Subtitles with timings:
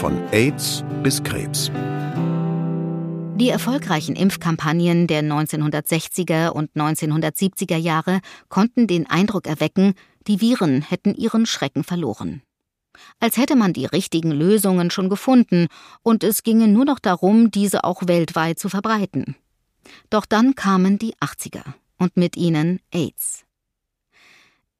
[0.00, 1.70] Von AIDS bis Krebs.
[3.38, 8.20] Die erfolgreichen Impfkampagnen der 1960er und 1970er Jahre
[8.50, 9.94] konnten den Eindruck erwecken,
[10.26, 12.42] die Viren hätten ihren Schrecken verloren.
[13.20, 15.68] Als hätte man die richtigen Lösungen schon gefunden
[16.02, 19.34] und es ginge nur noch darum, diese auch weltweit zu verbreiten.
[20.10, 21.64] Doch dann kamen die 80er
[21.96, 23.45] und mit ihnen AIDS.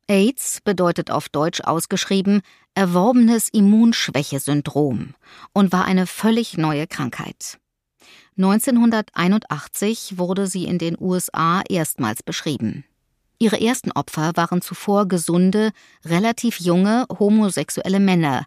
[0.08, 2.42] AIDS bedeutet auf Deutsch ausgeschrieben
[2.74, 5.14] erworbenes Immunschwächesyndrom
[5.52, 7.58] und war eine völlig neue Krankheit.
[8.36, 12.84] 1981 wurde sie in den USA erstmals beschrieben.
[13.38, 15.72] Ihre ersten Opfer waren zuvor gesunde,
[16.04, 18.44] relativ junge homosexuelle Männer,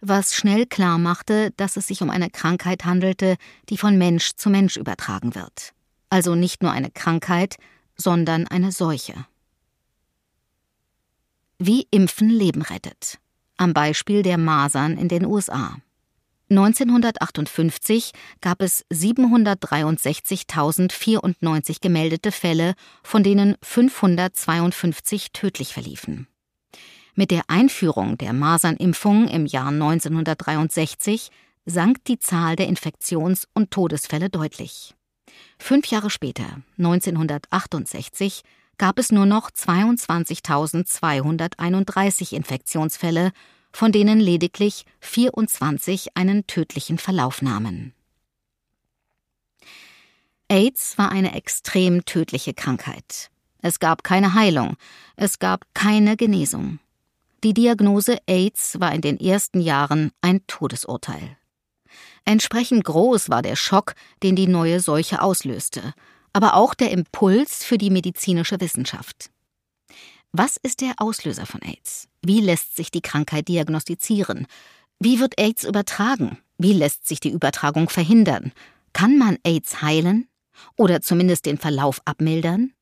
[0.00, 3.36] was schnell klar machte, dass es sich um eine Krankheit handelte,
[3.68, 5.72] die von Mensch zu Mensch übertragen wird.
[6.08, 7.56] Also nicht nur eine Krankheit,
[7.96, 9.26] sondern eine Seuche.
[11.64, 13.20] Wie Impfen Leben rettet.
[13.56, 15.76] Am Beispiel der Masern in den USA.
[16.50, 26.26] 1958 gab es 763.094 gemeldete Fälle, von denen 552 tödlich verliefen.
[27.14, 31.30] Mit der Einführung der Masernimpfung im Jahr 1963
[31.64, 34.96] sank die Zahl der Infektions- und Todesfälle deutlich.
[35.60, 38.42] Fünf Jahre später, 1968,
[38.78, 43.32] gab es nur noch 22.231 Infektionsfälle
[43.72, 47.94] von denen lediglich 24 einen tödlichen Verlauf nahmen.
[50.48, 53.30] AIDS war eine extrem tödliche Krankheit.
[53.62, 54.76] Es gab keine Heilung,
[55.16, 56.78] es gab keine Genesung.
[57.42, 61.36] Die Diagnose AIDS war in den ersten Jahren ein Todesurteil.
[62.24, 65.94] Entsprechend groß war der Schock, den die neue Seuche auslöste,
[66.32, 69.30] aber auch der Impuls für die medizinische Wissenschaft.
[70.32, 72.08] Was ist der Auslöser von AIDS?
[72.22, 74.46] Wie lässt sich die Krankheit diagnostizieren?
[74.98, 76.38] Wie wird AIDS übertragen?
[76.56, 78.52] Wie lässt sich die Übertragung verhindern?
[78.92, 80.28] Kann man AIDS heilen?
[80.76, 82.72] Oder zumindest den Verlauf abmildern?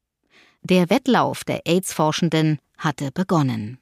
[0.62, 3.78] Der Wettlauf der AIDS-Forschenden hatte begonnen.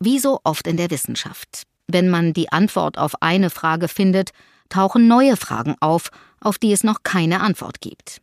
[0.00, 1.62] Wie so oft in der Wissenschaft.
[1.86, 4.32] Wenn man die Antwort auf eine Frage findet,
[4.68, 6.10] tauchen neue Fragen auf,
[6.40, 8.20] auf die es noch keine Antwort gibt.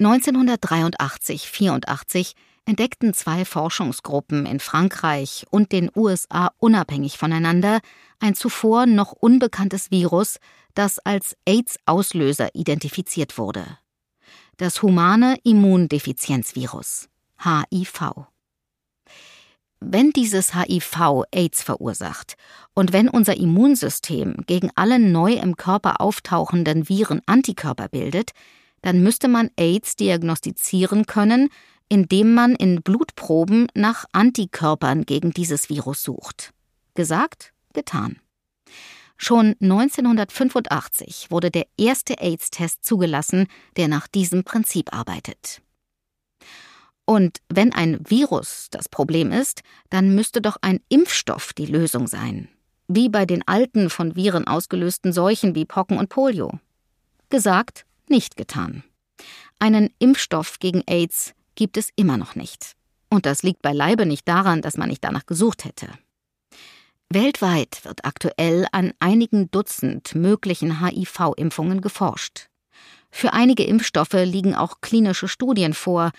[0.00, 2.34] 1983-84
[2.66, 7.80] entdeckten zwei Forschungsgruppen in Frankreich und den USA unabhängig voneinander
[8.20, 10.38] ein zuvor noch unbekanntes Virus,
[10.74, 13.78] das als AIDS-Auslöser identifiziert wurde.
[14.58, 17.08] Das humane Immundefizienzvirus
[17.42, 18.26] HIV.
[19.80, 22.36] Wenn dieses HIV AIDS verursacht
[22.74, 28.32] und wenn unser Immunsystem gegen alle neu im Körper auftauchenden Viren Antikörper bildet,
[28.82, 31.48] dann müsste man AIDS diagnostizieren können,
[31.88, 36.52] indem man in Blutproben nach Antikörpern gegen dieses Virus sucht.
[36.94, 38.18] Gesagt, getan.
[39.16, 45.60] Schon 1985 wurde der erste AIDS-Test zugelassen, der nach diesem Prinzip arbeitet.
[47.04, 52.48] Und wenn ein Virus das Problem ist, dann müsste doch ein Impfstoff die Lösung sein.
[52.86, 56.60] Wie bei den alten von Viren ausgelösten Seuchen wie Pocken und Polio.
[57.28, 58.82] Gesagt, nicht getan.
[59.58, 62.74] Einen Impfstoff gegen AIDS gibt es immer noch nicht.
[63.10, 65.88] Und das liegt beileibe nicht daran, dass man nicht danach gesucht hätte.
[67.10, 72.48] Weltweit wird aktuell an einigen Dutzend möglichen HIV-Impfungen geforscht.
[73.10, 76.12] Für einige Impfstoffe liegen auch klinische Studien vor,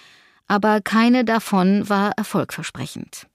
[0.47, 3.28] aber keine davon war erfolgversprechend.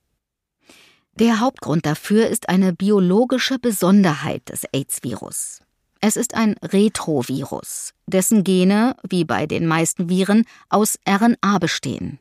[1.21, 5.61] Der Hauptgrund dafür ist eine biologische Besonderheit des AIDS-Virus.
[6.07, 12.19] Es ist ein Retrovirus, dessen Gene, wie bei den meisten Viren, aus RNA bestehen,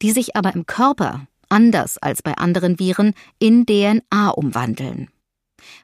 [0.00, 5.10] die sich aber im Körper, anders als bei anderen Viren, in DNA umwandeln.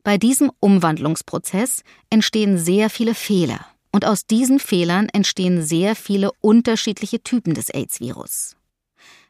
[0.05, 7.23] Bei diesem Umwandlungsprozess entstehen sehr viele Fehler, und aus diesen Fehlern entstehen sehr viele unterschiedliche
[7.23, 8.57] Typen des AIDS-Virus.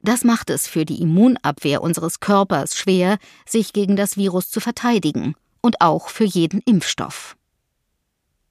[0.03, 5.35] Das macht es für die Immunabwehr unseres Körpers schwer, sich gegen das Virus zu verteidigen,
[5.63, 7.37] und auch für jeden Impfstoff.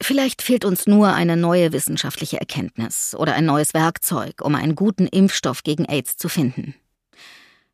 [0.04, 5.08] Vielleicht fehlt uns nur eine neue wissenschaftliche Erkenntnis oder ein neues Werkzeug, um einen guten
[5.08, 6.76] Impfstoff gegen AIDS zu finden.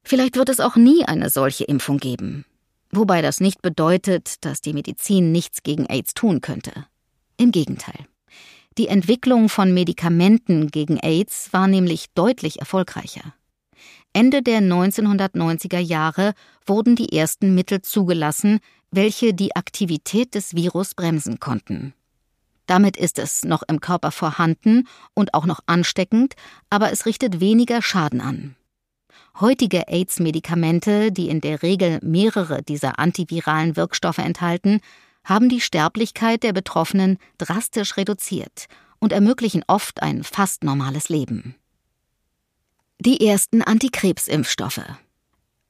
[0.04, 2.46] Vielleicht wird es auch nie eine solche Impfung geben.
[2.92, 6.86] Wobei das nicht bedeutet, dass die Medizin nichts gegen AIDS tun könnte.
[7.38, 8.06] Im Gegenteil.
[8.78, 13.34] Die Entwicklung von Medikamenten gegen AIDS war nämlich deutlich erfolgreicher.
[14.14, 16.34] Ende der 1990er Jahre
[16.64, 18.60] wurden die ersten Mittel zugelassen,
[18.92, 21.96] welche die Aktivität des Virus bremsen konnten.
[22.69, 26.36] Damit ist es noch im Körper vorhanden und auch noch ansteckend,
[26.69, 28.56] aber es richtet weniger Schaden an.
[29.39, 34.81] Heutige AIDS-Medikamente, die in der Regel mehrere dieser antiviralen Wirkstoffe enthalten,
[35.24, 38.68] haben die Sterblichkeit der Betroffenen drastisch reduziert
[39.00, 41.56] und ermöglichen oft ein fast normales Leben.
[43.00, 44.86] Die ersten Antikrebsimpfstoffe.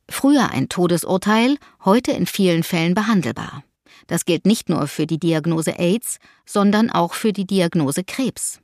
[0.09, 3.63] Früher ein Todesurteil, heute in vielen Fällen behandelbar.
[4.07, 8.59] Das gilt nicht nur für die Diagnose AIDS, sondern auch für die Diagnose Krebs.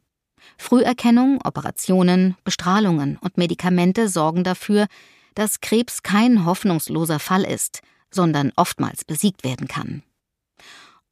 [0.58, 4.88] Früherkennung, Operationen, Bestrahlungen und Medikamente sorgen dafür,
[5.34, 10.04] dass Krebs kein hoffnungsloser Fall ist, sondern oftmals besiegt werden kann.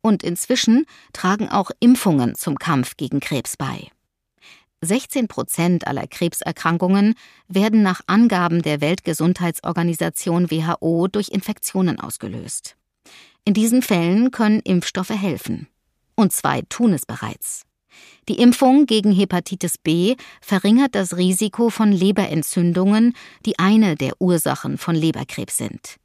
[0.01, 3.89] Und inzwischen tragen auch Impfungen zum Kampf gegen Krebs bei.
[4.81, 7.15] 16 Prozent aller Krebserkrankungen
[7.47, 12.75] werden nach Angaben der Weltgesundheitsorganisation WHO durch Infektionen ausgelöst.
[13.45, 15.67] In diesen Fällen können Impfstoffe helfen.
[16.15, 17.63] Und zwei tun es bereits.
[18.29, 23.13] Die Impfung gegen Hepatitis B verringert das Risiko von Leberentzündungen,
[23.45, 25.97] die eine der Ursachen von Leberkrebs sind.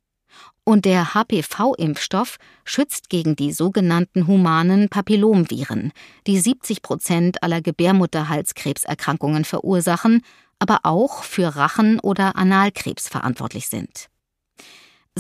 [0.65, 5.93] Und der HPV-Impfstoff schützt gegen die sogenannten humanen Papillomviren,
[6.27, 10.23] die 70 Prozent aller Gebärmutterhalskrebserkrankungen verursachen,
[10.59, 14.11] aber auch für Rachen- oder Analkrebs verantwortlich sind.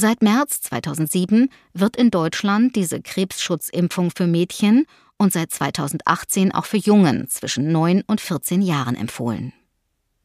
[0.01, 4.87] Seit März 2007 wird in Deutschland diese Krebsschutzimpfung für Mädchen
[5.17, 9.53] und seit 2018 auch für Jungen zwischen 9 und 14 Jahren empfohlen.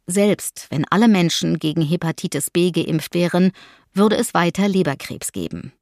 [0.05, 3.51] Selbst wenn alle Menschen gegen Hepatitis B geimpft wären,
[3.93, 5.73] würde es weiter Leberkrebs geben.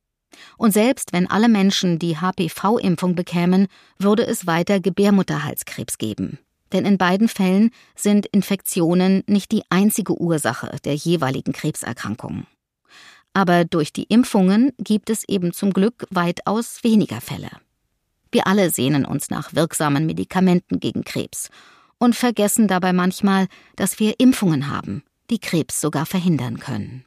[0.56, 3.68] Und selbst wenn alle Menschen die HPV-Impfung bekämen,
[4.00, 6.40] würde es weiter Gebärmutterhalskrebs geben.
[6.72, 12.46] Denn in beiden Fällen sind Infektionen nicht die einzige Ursache der jeweiligen Krebserkrankung.
[13.34, 17.50] Aber durch die Impfungen gibt es eben zum Glück weitaus weniger Fälle.
[18.32, 21.50] Wir alle sehnen uns nach wirksamen Medikamenten gegen Krebs
[21.98, 27.06] und vergessen dabei manchmal, dass wir Impfungen haben, die Krebs sogar verhindern können.